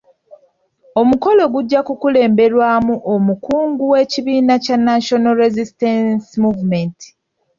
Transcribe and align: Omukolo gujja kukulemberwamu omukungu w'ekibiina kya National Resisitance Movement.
Omukolo 1.01 1.41
gujja 1.53 1.79
kukulemberwamu 1.87 2.95
omukungu 3.13 3.83
w'ekibiina 3.91 4.53
kya 4.63 4.77
National 4.87 5.35
Resisitance 5.43 6.27
Movement. 6.43 6.97